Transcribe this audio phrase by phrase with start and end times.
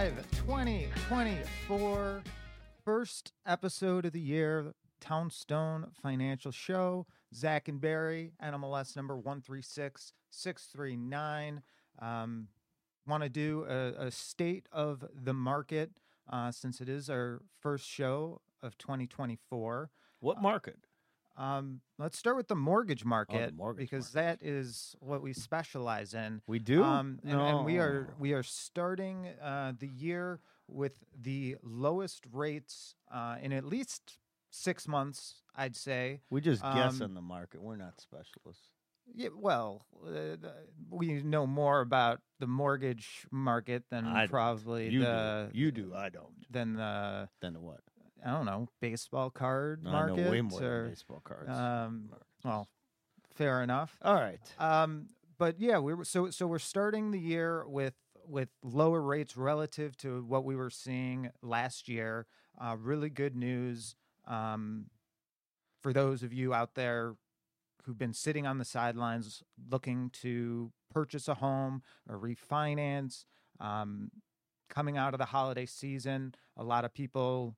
[0.00, 0.16] 5
[0.46, 2.22] 2024.
[2.86, 7.06] First episode of the year, Townstone Financial Show.
[7.34, 11.60] Zach and Barry, NMLS number 136639.
[11.98, 12.48] Um,
[13.06, 15.90] Want to do a, a state of the market
[16.32, 19.90] uh, since it is our first show of 2024.
[20.20, 20.78] What market?
[21.36, 24.40] Um, let's start with the mortgage market mortgage because market.
[24.40, 26.42] that is what we specialize in.
[26.46, 26.82] We do.
[26.82, 32.94] Um, and, and we are we are starting uh, the year with the lowest rates
[33.12, 34.18] uh, in at least
[34.50, 36.20] six months, I'd say.
[36.30, 37.62] We just guess um, on the market.
[37.62, 38.68] We're not specialists.
[39.14, 40.36] Yeah, well, uh,
[40.88, 44.30] we know more about the mortgage market than I don't.
[44.30, 45.58] probably You the do.
[45.58, 45.92] You do.
[45.96, 46.28] I don't.
[46.50, 47.80] than the than the what?
[48.24, 50.16] I don't know baseball card I market.
[50.16, 51.50] know way more or, than baseball cards.
[51.50, 52.10] um,
[52.44, 52.68] well,
[53.34, 53.96] fair enough.
[54.02, 54.40] All right.
[54.58, 57.94] Um, but yeah, we were so so we're starting the year with
[58.26, 62.26] with lower rates relative to what we were seeing last year.
[62.60, 63.96] Uh, really good news
[64.26, 64.86] um,
[65.82, 67.14] for those of you out there
[67.84, 73.24] who've been sitting on the sidelines looking to purchase a home or refinance.
[73.58, 74.10] Um,
[74.68, 77.56] coming out of the holiday season, a lot of people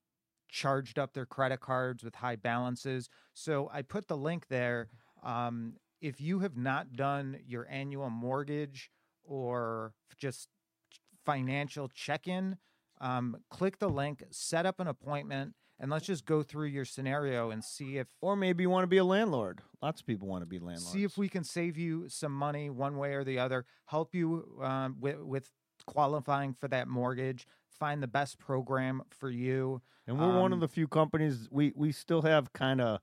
[0.52, 3.08] charged up their credit cards with high balances.
[3.32, 4.88] So I put the link there.
[5.24, 8.90] Um, if you have not done your annual mortgage
[9.24, 10.48] or just
[11.24, 12.58] financial check in,
[13.00, 17.50] um, click the link, set up an appointment, and let's just go through your scenario
[17.50, 19.60] and see if Or maybe you want to be a landlord.
[19.80, 20.92] Lots of people want to be landlords.
[20.92, 24.60] see if we can save you some money one way or the other, help you
[24.62, 25.50] um, with, with
[25.86, 27.46] qualifying for that mortgage,
[27.82, 29.82] find the best program for you.
[30.06, 33.00] And we're one of um, the few companies we we still have kind of.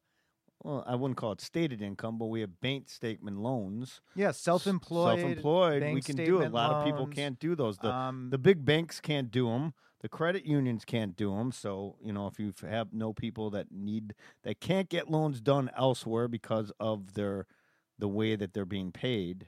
[0.64, 4.02] Well, I wouldn't call it stated income, but we have bank statement loans.
[4.14, 5.20] Yeah, self-employed.
[5.20, 6.48] Self-employed, we can do it.
[6.48, 7.78] A lot of people can't do those.
[7.78, 9.74] The um, the big banks can't do them.
[10.02, 11.52] The credit unions can't do them.
[11.54, 15.70] So you know, if you have no people that need that can't get loans done
[15.78, 17.48] elsewhere because of their
[17.98, 19.48] the way that they're being paid,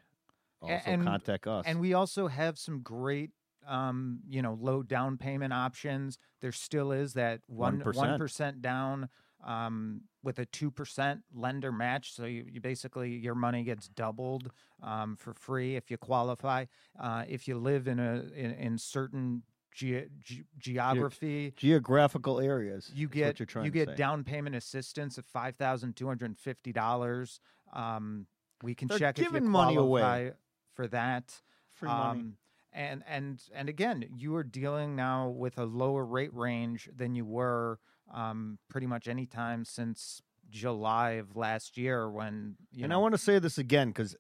[0.62, 1.66] also and- contact us.
[1.66, 3.31] And we also have some great,
[3.67, 6.17] um, you know, low down payment options.
[6.41, 8.17] There still is that one 1%.
[8.17, 9.09] percent down
[9.45, 12.13] um, with a two percent lender match.
[12.13, 14.51] So you, you basically your money gets doubled
[14.83, 16.66] um, for free if you qualify.
[16.99, 21.53] Uh, if you live in a in, in certain ge- ge- geography.
[21.55, 22.91] geographical areas.
[22.93, 23.95] You get you get say.
[23.95, 27.39] down payment assistance of five thousand two hundred and fifty dollars.
[27.73, 28.28] Um,
[28.63, 30.01] we can They're check if you giving money away.
[30.01, 30.29] qualify
[30.75, 31.41] for that.
[31.73, 32.33] free money.
[32.74, 37.26] And and and again, you are dealing now with a lower rate range than you
[37.26, 37.80] were
[38.14, 43.02] um, pretty much any time since July of last year when you and know I
[43.02, 44.16] want to say this again because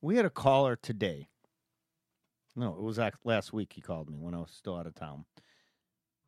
[0.00, 1.28] we had a caller today.
[2.56, 3.72] No, it was last week.
[3.74, 5.24] He called me when I was still out of town.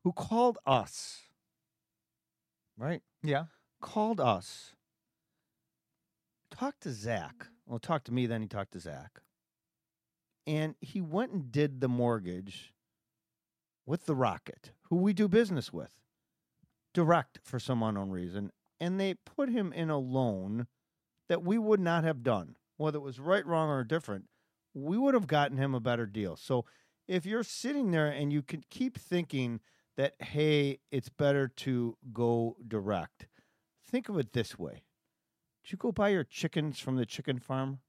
[0.05, 1.23] Who called us?
[2.79, 3.45] Right, yeah
[3.83, 4.73] called us.
[6.51, 7.49] Talked to Zach.
[7.67, 8.27] Well, talked to me.
[8.27, 9.21] Then he talked to Zach,
[10.47, 12.73] and he went and did the mortgage
[13.87, 15.93] with the Rocket, who we do business with,
[16.95, 20.67] direct for some unknown reason, and they put him in a loan
[21.29, 24.25] that we would not have done, whether it was right, wrong, or different.
[24.75, 26.37] We would have gotten him a better deal.
[26.37, 26.65] So
[27.07, 29.61] if you're sitting there and you can keep thinking
[29.97, 33.27] that, hey, it's better to go direct,
[33.85, 34.85] think of it this way.
[35.63, 37.81] Did you go buy your chickens from the chicken farm?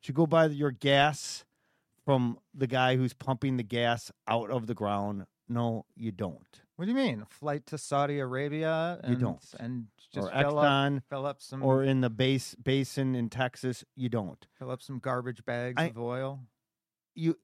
[0.00, 1.44] Did you go buy your gas
[2.08, 5.26] from the guy who's pumping the gas out of the ground?
[5.46, 6.62] No, you don't.
[6.76, 7.26] What do you mean?
[7.28, 8.98] Flight to Saudi Arabia?
[9.04, 9.44] And, You don't.
[9.60, 13.84] And just or fill up, fill up some or in the base basin in Texas,
[13.94, 14.46] you don't.
[14.58, 16.40] fill up some garbage bags I- of oil.
[17.14, 17.36] you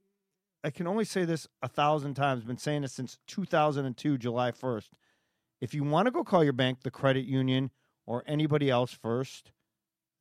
[0.63, 2.41] I can only say this a thousand times.
[2.41, 4.89] I've Been saying this since 2002, July 1st.
[5.61, 7.71] If you want to go call your bank, the credit union,
[8.07, 9.53] or anybody else first,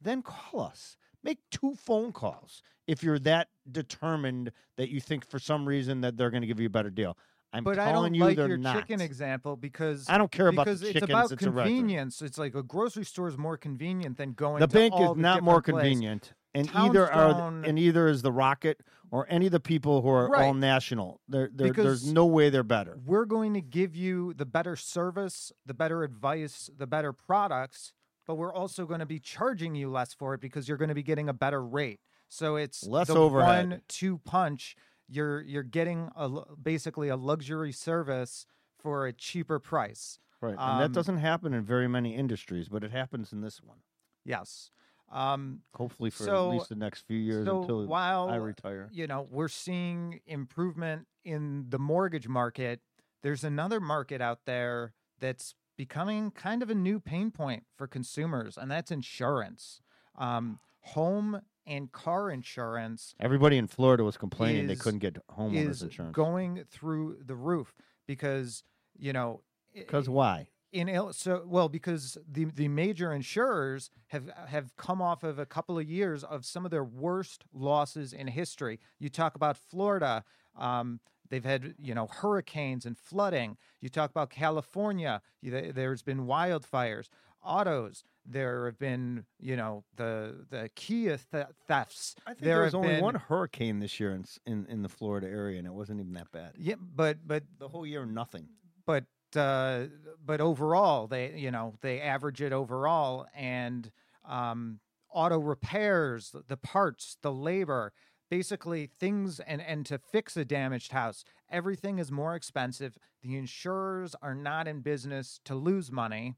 [0.02, 0.98] then call us.
[1.24, 6.18] Make two phone calls if you're that determined that you think for some reason that
[6.18, 7.18] they're going to give you a better deal.
[7.56, 8.76] I'm But telling I don't you like they're your not.
[8.76, 12.22] chicken example because I don't care about because the it's about it's convenience.
[12.22, 14.60] It's like a grocery store is more convenient than going.
[14.60, 15.82] The bank is the not more places.
[15.82, 18.82] convenient, and either are and either is the Rocket
[19.12, 21.22] or any of the people who are all national.
[21.30, 22.98] There, there Because- there's no way they're better.
[23.06, 27.94] We're going to give you the better service, the better advice, the better products,
[28.26, 30.96] but we're also going to be charging you less for it because you're going to
[30.96, 32.00] be getting a better rate.
[32.30, 33.70] So it's Less the overhead.
[33.70, 34.76] one two punch.
[35.08, 36.30] You're you're getting a
[36.62, 38.46] basically a luxury service
[38.80, 40.20] for a cheaper price.
[40.42, 40.52] Right.
[40.52, 43.80] And Um, that doesn't happen in very many industries, but it happens in this one.
[44.26, 44.72] Yes.
[45.12, 48.90] Um, Hopefully for So- at least the next few years so until while I retire.
[48.92, 52.82] you know we're seeing improvement in the mortgage market,
[53.22, 58.58] there's another market out there that's becoming kind of a new pain point for consumers,
[58.58, 59.82] and that's insurance.
[60.18, 65.82] Um, home and car insurance Everybody in Florida was complaining they couldn't get homeowners is
[65.84, 66.14] insurance.
[66.14, 67.74] going through the roof
[68.06, 68.64] because
[68.98, 69.42] you know
[69.74, 70.50] Because why?
[70.74, 75.78] in so well because the the major insurers have have come off of a couple
[75.80, 78.80] of years of some of their worst losses in history.
[79.00, 80.24] You talk about Florida,
[80.58, 81.00] um,
[81.30, 83.58] they've had you know hurricanes and flooding.
[83.82, 87.10] You talk about California, there's been wildfires,
[87.44, 88.04] autos.
[88.26, 92.16] There have been you know the the Kia th- thefts.
[92.26, 94.90] I think there there was only been- one hurricane this year in, in in the
[94.90, 96.54] Florida area, and it wasn't even that bad.
[96.58, 98.48] Yeah, but but The whole year, nothing.
[98.86, 99.06] but
[99.36, 99.86] uh,
[100.24, 103.92] but overall, they you know they average it overall, and
[104.24, 104.80] um,
[105.10, 107.92] auto repairs, the parts, the labor,
[108.38, 112.98] basically things, and and to fix a damaged house, everything is more expensive.
[113.22, 116.36] The insurers are not in business to lose money.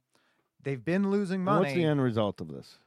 [0.62, 2.78] They've been losing money What's the end result of this?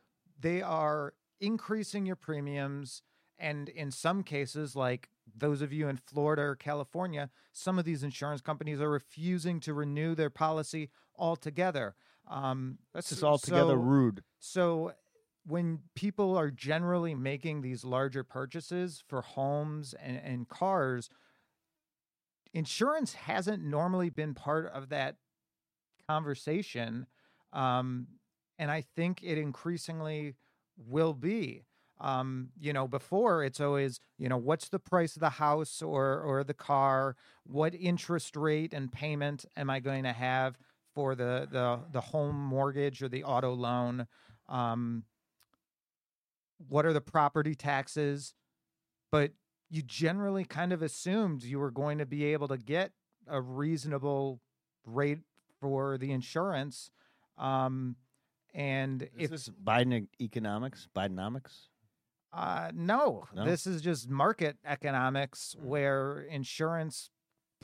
[0.40, 3.02] they are increasing your premiums
[3.40, 8.02] and in some cases like those of you in Florida or California some of these
[8.04, 11.94] insurance companies are refusing to renew their policy altogether
[12.28, 14.22] um, That's just altogether so- rude.
[14.38, 14.92] so
[15.48, 21.08] when people are generally making these larger purchases for homes and, and cars
[22.54, 25.16] insurance hasn't normally been part of that
[26.08, 27.06] conversation
[27.52, 28.06] um,
[28.58, 30.34] and i think it increasingly
[30.86, 31.64] will be.
[32.00, 36.20] Um, you know before it's always you know what's the price of the house or
[36.20, 37.16] or the car?
[37.42, 40.56] What interest rate and payment am i going to have
[40.94, 44.06] for the the the home mortgage or the auto loan?
[44.48, 45.02] Um,
[46.68, 48.34] what are the property taxes
[49.10, 49.32] but
[49.70, 52.92] you generally kind of assumed you were going to be able to get
[53.26, 54.40] a reasonable
[54.84, 55.18] rate
[55.60, 56.90] for the insurance
[57.36, 57.96] um,
[58.54, 60.88] and Is if this Biden economics?
[60.96, 61.68] Bidenomics?
[62.32, 63.44] uh, no, No?
[63.44, 65.64] this is just market economics Mm.
[65.64, 67.10] where insurance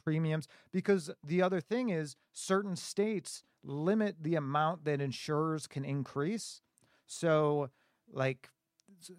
[0.02, 6.60] premiums, because the other thing is certain states limit the amount that insurers can increase.
[7.06, 7.70] So,
[8.12, 8.50] like,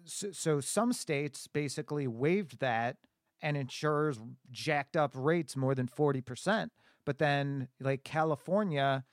[0.04, 2.96] so, so some states basically waived that
[3.42, 4.18] and insurers
[4.50, 6.70] jacked up rates more than 40%.
[7.04, 9.04] But then, like, California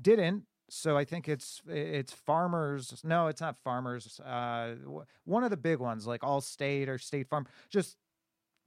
[0.00, 0.44] didn't.
[0.70, 3.02] So I think it's it's farmers.
[3.04, 4.18] No, it's not farmers.
[4.20, 4.76] Uh,
[5.24, 7.98] one of the big ones, like Allstate or State Farm, just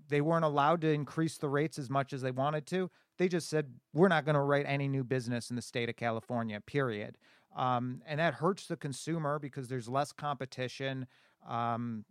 [0.07, 2.91] they weren't allowed to increase the rates as much as they wanted to.
[3.17, 5.95] They just said we're not going to write any new business in the state of
[5.95, 6.61] California.
[6.61, 7.17] Period.
[7.55, 11.07] Um, and that hurts the consumer because there's less competition.
[11.47, 12.05] Um,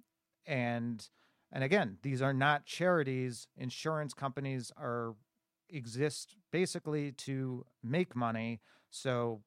[0.46, 1.06] and
[1.52, 3.46] and again, these are not charities.
[3.56, 5.14] Insurance companies are
[5.69, 8.61] exist basically to make money.
[8.91, 9.43] So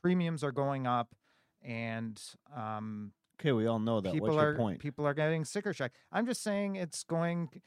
[0.00, 1.14] premiums are going up,
[1.62, 2.20] and
[2.54, 4.12] um, Okay, we all know that.
[4.12, 4.78] people are point?
[4.80, 5.92] people are getting sicker shock.
[6.12, 7.48] I'm just saying it's going.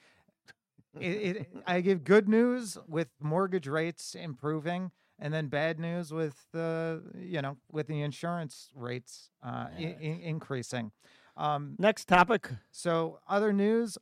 [0.99, 6.35] It, it, I give good news with mortgage rates improving, and then bad news with
[6.51, 9.89] the you know with the insurance rates uh, Yeah.
[9.99, 10.91] i- increasing.
[11.35, 12.49] Um, Next topic.
[12.71, 13.97] so, other news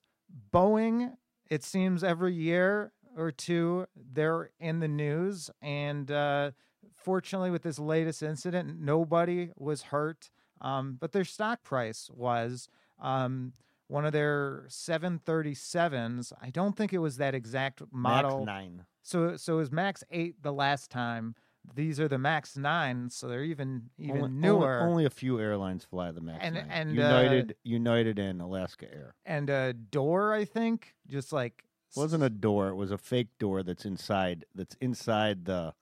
[0.53, 1.15] Boeing,
[1.49, 5.49] it seems every year or two, they're in the news.
[5.61, 6.51] And uh,
[6.93, 10.29] fortunately, with this latest incident, nobody was hurt,
[10.61, 12.67] um, but their stock price was.
[12.99, 13.53] Um,
[13.87, 16.33] one of their 737s.
[16.41, 18.39] I don't think it was that exact model.
[18.39, 18.85] Max nine.
[19.05, 21.35] So so it was Max 8 the last time.
[21.75, 24.79] These are the Max 9, so they're even even only, newer.
[24.81, 26.67] Only, only a few airlines fly the Max And- nine.
[26.71, 29.15] and, uh, United, United, and Alaska Air.
[29.25, 31.63] and a door, I think, just like
[31.95, 32.69] It wasn't a door.
[32.69, 34.45] It was a fake door that's inside.
[34.55, 35.73] That's inside the.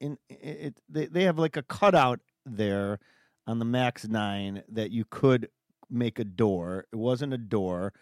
[0.00, 0.34] In it,
[0.66, 2.98] it they they have like a cutout there
[3.46, 5.48] on the Max Nine that you could
[5.88, 6.86] make a door.
[6.92, 7.92] It wasn't a door,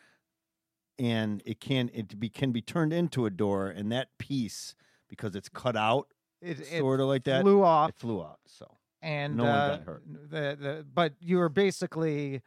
[1.00, 4.74] and it can it be can be turned into a door, and that piece
[5.08, 6.08] because it's cut out
[6.42, 7.42] it, sort of like that.
[7.42, 8.38] flew off It flew out.
[8.46, 10.02] So and no one uh, got hurt.
[10.06, 12.42] The, the but you were basically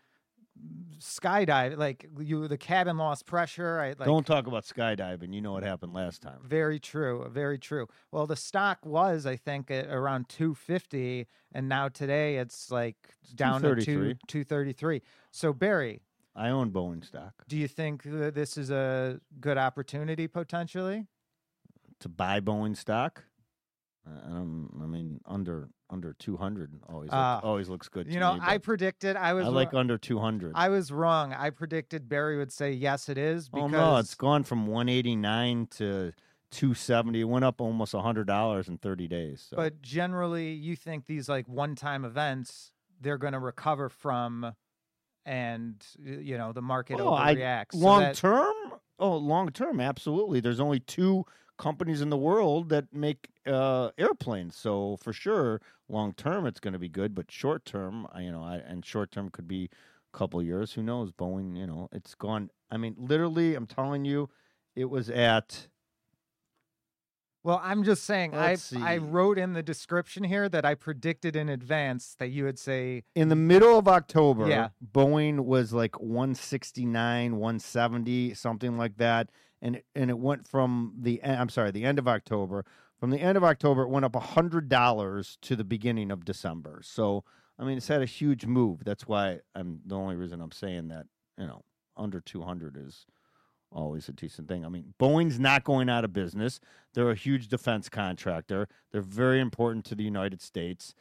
[0.99, 3.79] skydiving, like you the cabin lost pressure.
[3.79, 5.33] I like don't talk about skydiving.
[5.33, 6.37] You know what happened last time.
[6.43, 7.27] Very true.
[7.31, 7.87] Very true.
[8.11, 12.97] Well, the stock was, I think, at around 250, and now today it's like
[13.33, 14.99] down to 2, 233.
[14.99, 15.01] 233.
[15.31, 16.03] So, Barry,
[16.35, 21.07] I own Boeing stock do you think that this is a good opportunity potentially?
[22.03, 23.23] to buy Boeing stock.
[24.05, 28.11] Uh, um, I mean, under under 200 always Uh, always looks good.
[28.11, 30.51] You know, me, I predicted I was I like under 200.
[30.55, 31.33] I was wrong.
[31.33, 33.49] I predicted Barry would say yes, it is.
[33.53, 36.13] Oh no, it's gone from 189 to
[36.51, 37.21] 270.
[37.21, 39.45] It went up almost hundred dollars in 30 days.
[39.49, 39.55] So.
[39.55, 44.53] but generally you think these like one-time events they're going to recover from
[45.25, 47.73] and you know the market Oh, I- overreacts.
[47.73, 48.53] So long that- term,
[48.99, 50.39] oh, long term, absolutely.
[50.39, 51.25] There's only two
[51.57, 56.73] companies in the world that make uh, airplanes, so for sure, long term, it's going
[56.73, 57.13] to be good.
[57.15, 59.69] But short term, you know, I, and short term could be
[60.13, 60.73] a couple years.
[60.73, 61.11] Who knows?
[61.11, 62.49] Boeing, you know, it's gone.
[62.71, 64.29] I mean, literally, I'm telling you,
[64.75, 65.67] it was at.
[67.43, 71.35] Well, I'm just saying I Let's I wrote in the description here that I predicted
[71.35, 74.69] in advance that you would say In the middle of October, Yeah.
[74.93, 79.29] Boeing was like 169, 170, something like that,
[79.61, 82.65] and it, and it went from the en- I'm sorry, the end of October.
[82.99, 86.79] From the end of October, it went up hundred dollars to the beginning of December.
[86.83, 87.25] So
[87.59, 88.83] I mean, it's had a huge move.
[88.85, 91.07] That's why I'm the only reason I'm saying that.
[91.37, 91.63] You know,
[91.97, 93.05] under 200 is
[93.73, 94.65] always a decent thing.
[94.65, 96.59] I mean, Boeing's not going out of business.
[96.93, 98.67] They're a huge defense contractor.
[98.91, 100.93] They're very important to the United States.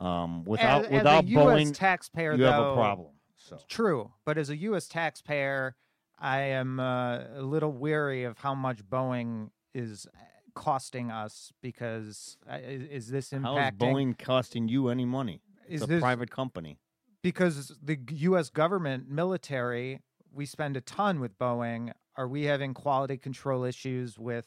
[0.00, 3.10] Um, without as, without as Boeing, taxpayer you have a problem.
[3.36, 4.86] So True, but as a U.S.
[4.86, 5.74] taxpayer,
[6.18, 10.18] I am uh, a little weary of how much Boeing is uh,
[10.54, 13.78] costing us because uh, is, is this how is impacting?
[13.78, 15.40] Boeing costing you any money?
[15.68, 16.78] is It's a this private company.
[17.22, 18.50] because the U.S.
[18.50, 20.00] government military
[20.32, 21.92] we spend a ton with Boeing.
[22.18, 24.44] Are we having quality control issues with?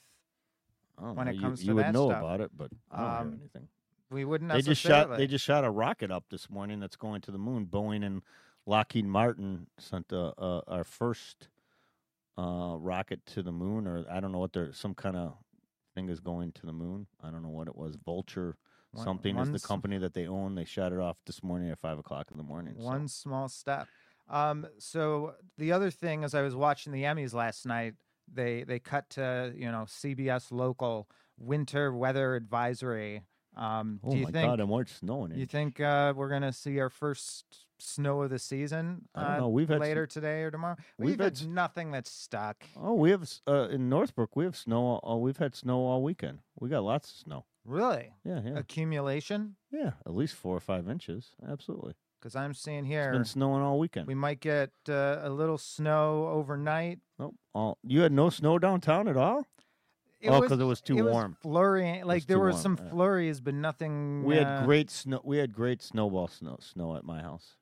[0.97, 1.31] When know.
[1.31, 2.19] it You- comes to you, would that know stuff.
[2.19, 3.67] about it, but I don't Um, hear anything.
[4.11, 5.09] We wouldn't They just shot.
[5.17, 7.65] They just shot a rocket up this morning that's going to the moon.
[7.65, 8.21] Boeing and
[8.65, 11.47] Lockheed Martin sent uh, uh, our first
[12.37, 15.37] uh, rocket to the moon, or I don't know what they're some kind of
[15.95, 17.07] thing is going to the moon.
[17.23, 17.95] I don't know what it was.
[17.95, 18.57] Vulture
[18.91, 20.55] One- something is the company that they own.
[20.55, 22.75] They shot it off this morning at five o'clock in the morning.
[22.77, 23.87] so- One small step.
[24.31, 27.95] Um, so the other thing, as I was watching the Emmys last night,
[28.33, 31.07] they they cut to you know CBS local
[31.37, 33.23] winter weather advisory.
[33.57, 34.59] Um, Oh do you my think god!
[34.61, 35.35] And what's snowing?
[35.35, 37.43] you think uh, we're gonna see our first
[37.79, 39.09] snow of the season?
[39.13, 39.49] I don't uh, know.
[39.49, 40.77] We've had later today or tomorrow.
[40.97, 42.63] we've We've, had had nothing that's stuck.
[42.79, 44.37] Oh, we have uh, in Northbrook.
[44.37, 45.01] We have snow.
[45.21, 46.39] We've had snow all weekend.
[46.59, 47.45] We got lots of snow.
[47.65, 49.55] Really, Yeah, yeah, accumulation?
[49.71, 49.91] yeah.
[50.07, 51.35] At least four or five inches.
[51.47, 51.93] Absolutely.
[52.21, 54.05] Because I'm seeing It's here been snowing all weekend.
[54.05, 56.99] we might get uh, a little snow overnight.
[57.17, 57.35] Nope.
[57.53, 59.47] All you had no snow downtown at all.
[60.19, 61.31] It oh, because it was too it warm.
[61.31, 64.23] Was flurry, like there too were warm, some flurries, but nothing.
[64.23, 65.19] we uh, had great snow.
[65.23, 67.55] We had great snowball snow snow at my house.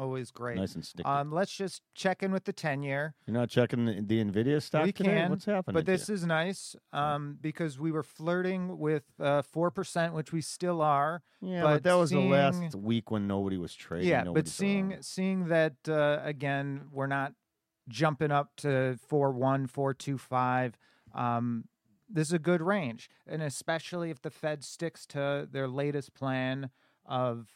[0.00, 0.56] Always great.
[0.56, 1.04] nice and sticky.
[1.04, 3.14] Um, let's just check in with the ten year.
[3.26, 5.10] You're not checking the, the Nvidia stock We today?
[5.10, 5.74] can, What's happening?
[5.74, 6.14] But this you?
[6.14, 11.22] is nice um, because we were flirting with uh, four percent, which we still are.
[11.42, 14.08] yeah, but but that was the last week when nobody was trading.
[14.08, 17.34] yeah, nobody but seeing seeing that uh, again, we're not
[17.88, 20.78] jumping up to four one, four two five.
[21.14, 21.64] Um,
[22.08, 26.70] this is a good range, and especially if the Fed sticks to their latest plan
[27.06, 27.48] of,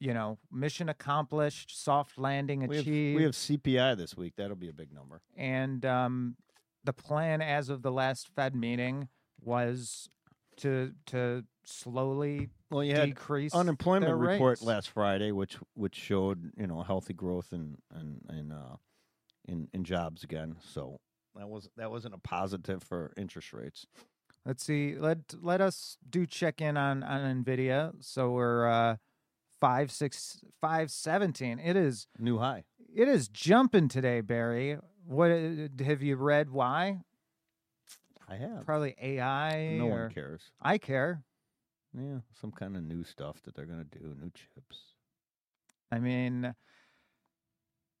[0.00, 3.16] you know, mission accomplished, soft landing we have, achieved.
[3.16, 4.34] we have CPI this week.
[4.36, 5.20] That'll be a big number.
[5.36, 6.36] and um,
[6.82, 9.08] the plan as of the last Fed meeting
[9.42, 10.08] was
[10.56, 14.62] to to slowly Well, you had decrease unemployment report rates.
[14.62, 18.76] last Friday, which which showed you know healthy growth in in in uh,
[19.46, 20.56] in, in jobs again.
[20.62, 20.98] So
[21.36, 23.86] that was that wasn't a positive for interest rates.
[24.46, 24.96] Let's see.
[24.96, 27.92] Let let us do check in on on Nvidia.
[28.00, 28.96] So we're uh,
[29.60, 31.58] five six five seventeen.
[31.58, 32.64] It is New high.
[32.94, 34.78] it is jumping today, Barry.
[35.06, 36.50] What uh, have you read?
[36.50, 37.00] Why?
[38.28, 38.64] I have.
[38.64, 39.76] Probably AI.
[39.76, 40.42] no one cares.
[40.60, 41.22] I care.
[41.96, 44.14] Yeah, some kind of new stuff that they're gonna do.
[44.20, 44.78] New chips.
[45.90, 46.54] I mean,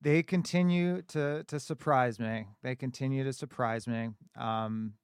[0.00, 2.46] they continue to to surprise me.
[2.62, 4.10] They continue to surprise me.
[4.38, 4.94] Um,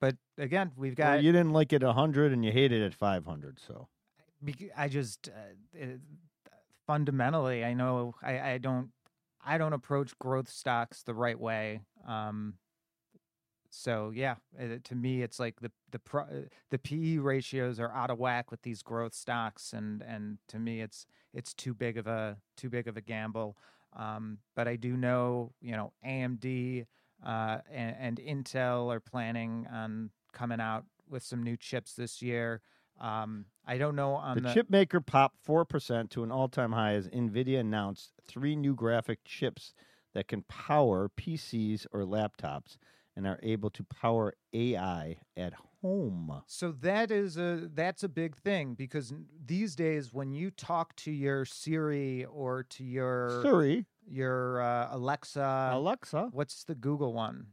[0.00, 1.14] but again, we've got.
[1.14, 3.60] Well, you didn't like it at hundred, and you hated it at five hundred.
[3.64, 3.86] So
[4.76, 6.00] I just uh, it,
[6.86, 8.90] fundamentally, I know I, I don't
[9.44, 11.80] I don't approach growth stocks the right way.
[12.06, 12.54] Um,
[13.70, 16.26] so yeah, uh, to me, it's like the the pro, uh,
[16.70, 20.80] the PE ratios are out of whack with these growth stocks, and and to me,
[20.80, 23.56] it's it's too big of a too big of a gamble.
[23.94, 26.86] Um, but I do know, you know, AMD
[27.24, 32.62] uh, and, and Intel are planning on coming out with some new chips this year.
[33.00, 36.72] Um, I don't know on the, the, chip maker popped four percent to an all-time
[36.72, 39.74] high as Nvidia announced three new graphic chips
[40.14, 42.76] that can power PCs or laptops
[43.16, 45.52] and are able to power AI at
[45.82, 46.42] home.
[46.46, 49.12] So that is a that's a big thing because
[49.44, 55.70] these days when you talk to your Siri or to your Siri, your uh, Alexa,
[55.72, 57.48] Alexa, what's the Google one?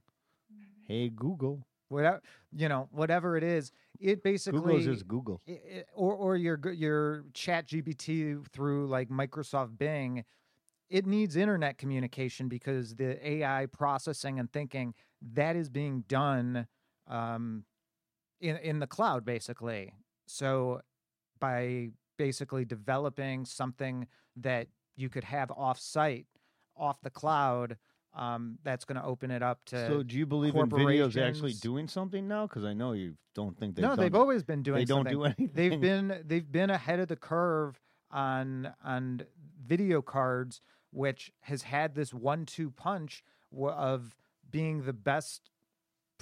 [0.88, 1.66] hey Google.
[1.90, 2.22] Whatever
[2.56, 5.42] you know, whatever it is, it basically Google is just Google.
[5.48, 10.24] i- i- or or your your Chat GPT through like Microsoft Bing,
[10.90, 14.94] it needs internet communication because the AI processing and thinking
[15.34, 16.68] that is being done
[17.08, 17.66] um,
[18.40, 19.94] in in the cloud basically.
[20.28, 20.82] So
[21.40, 26.28] by basically developing something that you could have off site,
[26.76, 27.78] off the cloud,
[28.14, 29.88] um, that's going to open it up to.
[29.88, 32.48] So, do you believe Nvidia's actually doing something now?
[32.48, 34.80] Because I know you don't think they've no, they've always been doing.
[34.80, 35.14] They don't something.
[35.14, 35.52] do anything.
[35.54, 37.80] they've been they've been ahead of the curve
[38.12, 39.22] on on
[39.66, 40.62] video cards
[40.92, 43.24] which has had this one-two punch
[43.62, 44.16] of
[44.50, 45.52] being the best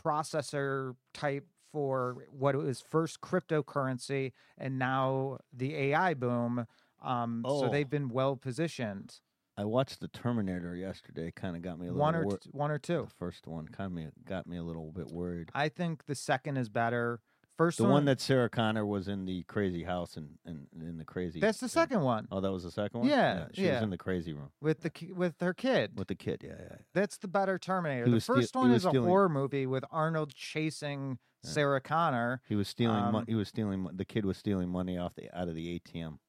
[0.02, 6.66] processor type for what was first cryptocurrency and now the AI boom
[7.02, 7.70] um so Oh.
[7.70, 9.20] they've been well positioned
[9.58, 11.32] I watched the Terminator yesterday.
[11.36, 13.48] Kind of got me a little one or wor- t- one or two The first
[13.48, 15.50] one kind of got me a little bit worried.
[15.56, 17.22] I think the second is better
[17.58, 20.98] first The one, one that Sarah Connor was in the crazy house and in, in,
[21.00, 21.40] the crazy.
[21.40, 23.10] that's the second one Oh, that was the second one.
[23.10, 23.74] Yeah, she yeah.
[23.76, 26.44] was in the crazy room with the ki- with her kid with the kid.
[26.46, 26.76] Yeah, yeah.
[26.94, 28.10] That's the better Terminator.
[28.12, 31.50] The steal- first one is a horror movie with Arnold chasing Yeah.
[31.50, 32.42] Sarah Connor.
[32.48, 33.12] He was stealing.
[33.12, 33.80] mo- Um, he was stealing.
[33.82, 36.20] mo- The kid was stealing money off the out of the ATM.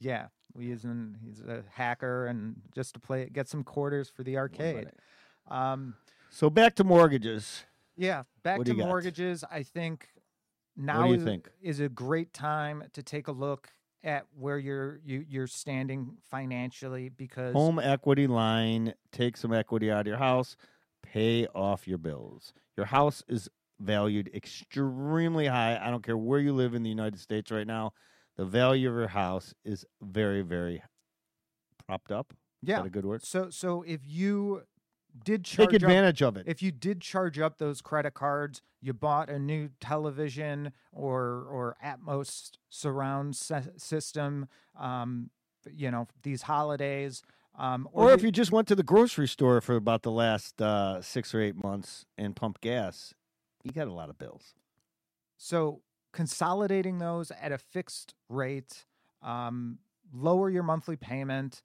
[0.00, 4.36] Yeah, we using he's a hacker and just to play get some quarters for the
[4.36, 4.90] arcade.
[5.48, 5.94] Um,
[6.30, 7.64] So back to mortgages.
[7.96, 8.86] yeah, back What to you got?
[8.88, 9.44] mortgages.
[9.50, 10.08] I think
[10.76, 11.48] now you is, think?
[11.60, 13.70] is a great time to take a look
[14.04, 18.94] at where you're you, you're standing financially because Home equity line.
[19.10, 20.56] Take some equity out of your house.
[21.02, 22.52] Pay off your bills.
[22.76, 23.48] Your house is
[23.80, 25.80] valued extremely high.
[25.82, 27.92] I don't care where you live in the United States right now.
[28.38, 30.82] The value of your house is very, very
[31.86, 32.32] propped up.
[32.62, 32.76] Is yeah.
[32.78, 33.24] that a good word?
[33.24, 34.62] So so if you
[35.24, 36.44] did charge Take up advantage of it.
[36.46, 41.76] if you did charge up those credit cards, you bought a new television or or
[41.84, 44.46] Atmos surround sy- system,
[44.78, 45.30] um,
[45.70, 47.22] you know these holidays,
[47.58, 50.62] um, Or if you, you just went to the grocery store for about the last
[50.62, 53.14] uh, six or eight months and pumped gas,
[53.64, 54.54] you got a lot of bills.
[55.36, 55.80] so
[56.12, 58.84] consolidating those at a fixed rate,
[59.22, 59.78] um,
[60.12, 61.62] lower your monthly payment,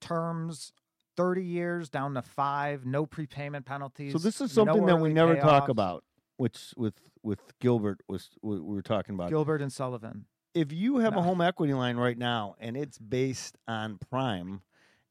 [0.00, 0.72] terms.
[1.16, 4.10] 30 years down to five, no prepayment penalties.
[4.10, 6.02] So this is no something that we never talk about,
[6.38, 9.28] which with with Gilbert was we we were talking about.
[9.30, 10.26] Gilbert and Sullivan.
[10.54, 11.20] if you have No.
[11.20, 14.62] a home equity line right now and it's based on prime,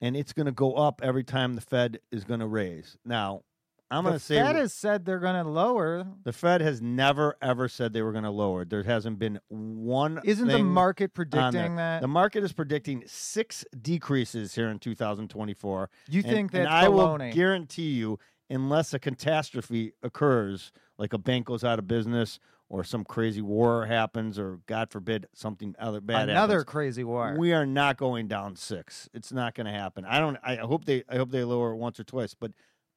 [0.01, 2.97] and it's going to go up every time the Fed is going to raise.
[3.05, 3.43] Now,
[3.93, 6.05] I'm going to say Fed has said they're going to lower.
[6.23, 8.63] the Fed has never ever said they were going to lower.
[8.63, 8.69] it.
[8.69, 10.19] There hasn't been one.
[10.23, 11.41] Isn't the thing market on there.
[11.41, 12.01] predicting that?
[12.01, 15.89] The market is predicting six decreases here in 2024.
[16.09, 21.17] you And- think and that's I will guarantee you, unless a catastrophe occurs, like a
[21.17, 26.01] bank goes out of business or some crazy war happens, or God forbid something other
[26.01, 27.35] bad Another happens, crazy war.
[27.37, 29.07] we are not going down six.
[29.13, 30.05] It's not going to happen.
[30.05, 30.37] I don't.
[30.43, 31.03] I hope they.
[31.07, 32.33] I hope they lower it once or twice.
[32.33, 32.51] But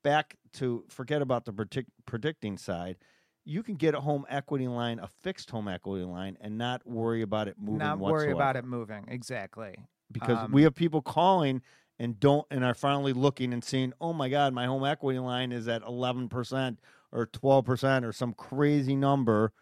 [0.07, 2.97] back to forget about the predict, predicting side.
[3.45, 7.23] You can get a home equity line, a fixed home equity line, and not worry
[7.23, 7.79] about it moving.
[7.79, 9.05] Not worry about it moving.
[9.09, 9.75] Exactly.
[10.13, 11.61] because Um, we have people calling
[11.99, 15.51] and don't and are finally looking and seeing, oh my God, my home equity line
[15.51, 16.79] is at eleven percent
[17.11, 19.53] or twelve percent or some crazy number.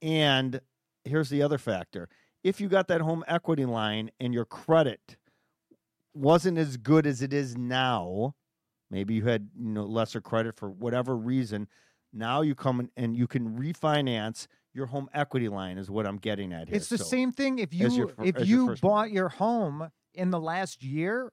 [0.00, 0.60] And
[1.04, 2.08] here's the other factor:
[2.44, 5.16] if you got that home equity line and your credit
[6.14, 8.34] wasn't as good as it is now,
[8.90, 11.68] maybe you had you know lesser credit for whatever reason.
[12.12, 15.78] Now you come and you can refinance your home equity line.
[15.78, 16.76] Is what I'm getting at here.
[16.76, 19.90] It's the So- same thing if you your if your you first bought your home
[20.14, 21.32] in the last year,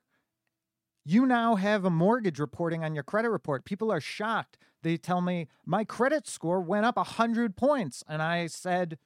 [1.06, 3.64] you now have a mortgage reporting on your credit report.
[3.66, 4.58] People are shocked.
[4.82, 8.98] They tell me my credit score went up a hundred points, and I said,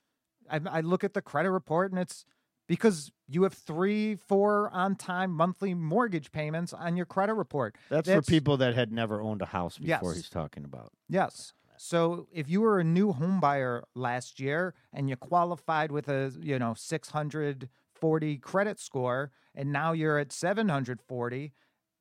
[0.50, 2.26] I, I look at the credit report, and it's
[2.70, 7.76] because you have three, four on time monthly mortgage payments on your credit report.
[7.90, 10.16] That's, That's- for people that had never owned a house before Yes.
[10.16, 10.94] he's talking about.
[11.10, 11.52] Yes.
[11.78, 16.32] So if you were a new home buyer last year and you qualified with a,
[16.42, 21.54] you know, 640 credit score and now you're at 740,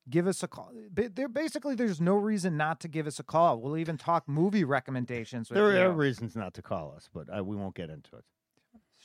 [0.09, 0.71] give us a call.
[0.91, 3.61] There basically there's no reason not to give us a call.
[3.61, 5.79] We'll even talk movie recommendations with There you.
[5.81, 8.25] are reasons not to call us, but I, we won't get into it.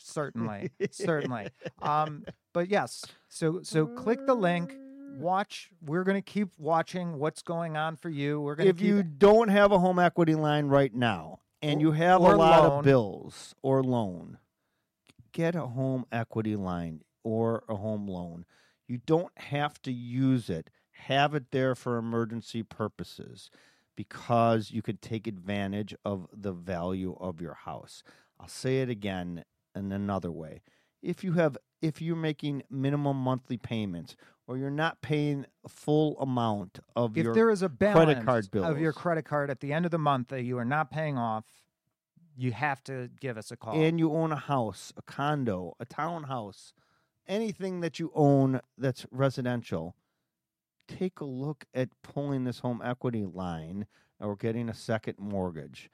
[0.04, 0.70] Certainly.
[0.90, 1.48] certainly.
[1.82, 3.04] Um but yes.
[3.28, 4.74] So so click the link,
[5.18, 5.70] watch.
[5.84, 8.40] We're going to keep watching what's going on for you.
[8.40, 11.80] We're going If to keep you don't have a home equity line right now and
[11.80, 12.78] you have a lot loan.
[12.78, 14.38] of bills or loan,
[15.32, 18.44] get a home equity line or a home loan.
[18.86, 20.68] You don't have to use it.
[20.92, 23.50] Have it there for emergency purposes
[23.96, 28.02] because you could take advantage of the value of your house.
[28.38, 30.62] I'll say it again in another way.
[31.02, 36.18] If you have if you're making minimum monthly payments or you're not paying a full
[36.18, 39.72] amount of If your there is a balance card of your credit card at the
[39.72, 41.44] end of the month that you are not paying off,
[42.36, 43.80] you have to give us a call.
[43.80, 46.72] and you own a house, a condo, a townhouse,
[47.26, 49.94] anything that you own that's residential,
[50.88, 53.86] take a look at pulling this home equity line
[54.20, 55.90] or getting a second mortgage.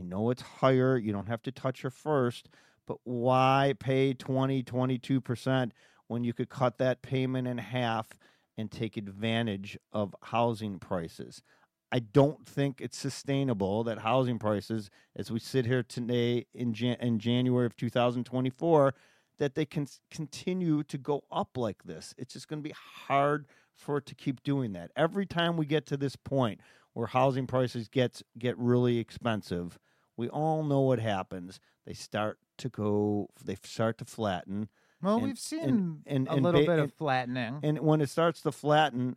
[0.00, 2.48] I know it's higher, you don't have to touch your first,
[2.92, 5.70] but why pay 20, 22%
[6.08, 8.18] when you could cut that payment in half
[8.58, 11.42] and take advantage of housing prices?
[11.90, 16.98] I don't think it's sustainable that housing prices, as we sit here today in Jan-
[17.00, 18.94] in January of 2024,
[19.38, 22.14] that they can continue to go up like this.
[22.18, 22.74] It's just going to be
[23.06, 24.90] hard for it to keep doing that.
[24.96, 26.60] Every time we get to this point
[26.92, 29.78] where housing prices gets get really expensive,
[30.16, 31.60] we all know what happens.
[31.86, 33.28] They start to go.
[33.44, 34.68] They start to flatten.
[35.02, 37.60] well, and- we've and- seen and- a little bit of flattening.
[37.62, 39.16] And when it starts to flatten,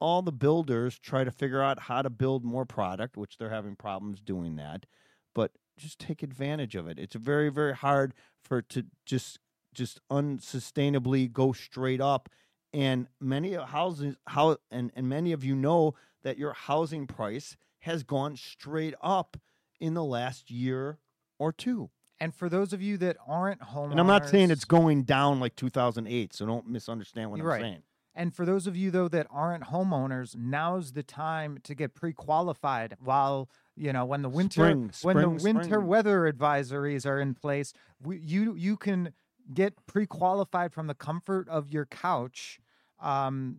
[0.00, 3.76] all the builders try to figure out how to build more product, which they're having
[3.76, 4.86] problems doing that.
[5.34, 6.98] But just take advantage of it.
[6.98, 9.38] It's very, very hard for it to just
[9.74, 12.30] just unsustainably go straight up.
[12.72, 17.56] And many of houses how and, and many of you know that your housing price
[17.80, 19.36] has gone straight up
[19.80, 20.98] in the last year
[21.38, 21.90] or two.
[22.18, 25.38] And for those of you that aren't homeowners, And I'm not saying it's going down
[25.38, 27.60] like 2008, so don't misunderstand what I'm right.
[27.60, 27.82] saying.
[28.14, 32.96] And for those of you though that aren't homeowners, now's the time to get pre-qualified
[33.00, 35.86] while you know when the winter Spring, when the winter spring.
[35.86, 39.12] weather advisories are in place, we, you you can
[39.52, 42.58] get pre-qualified from the comfort of your couch,
[43.00, 43.58] um,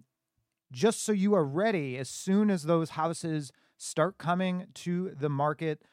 [0.72, 5.84] just so you are ready as soon as those houses start coming to the market.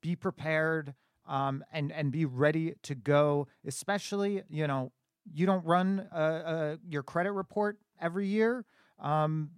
[0.00, 0.94] Be prepared
[1.26, 3.46] um, and and be ready to go.
[3.66, 4.92] Especially you know
[5.32, 8.64] you don't run uh, uh, your credit report every year.
[8.98, 9.50] Um,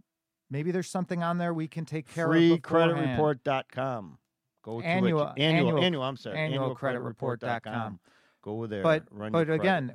[0.50, 2.32] maybe there's something on there we can take care of.
[2.32, 3.18] beforehand.
[3.20, 4.18] freecreditreport.com.
[4.62, 5.40] Go to Annual- it.
[5.40, 6.36] Annual, annual- annual, I'm sorry.
[6.36, 7.98] annualcreditreport.com.
[8.42, 8.82] Go there.
[8.82, 9.94] But run your but again,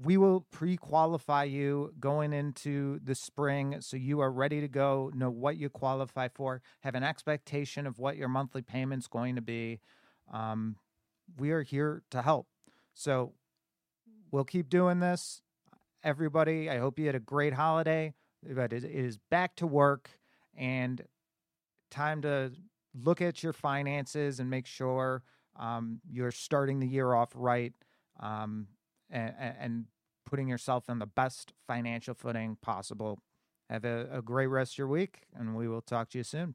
[0.00, 5.10] we will pre-qualify you going into the spring, so you are ready to go.
[5.14, 6.62] Know what you qualify for.
[6.80, 9.80] Have an expectation of what your monthly payment's going to be.
[10.32, 10.76] Um,
[11.36, 12.46] we are here to help.
[12.94, 13.32] So
[14.30, 15.42] we'll keep doing this.
[16.04, 18.14] Everybody, I hope you had a great holiday.
[18.42, 20.10] But it it is back to work
[20.56, 21.02] and
[21.90, 22.52] time to
[22.94, 25.24] look at your finances and make sure
[25.56, 27.72] um, you're starting the year off right
[28.20, 28.68] um,
[29.10, 29.84] and, and
[30.26, 33.18] putting yourself in the best financial footing possible.
[33.70, 36.54] Have a, a great rest of your week, and we will talk to you soon.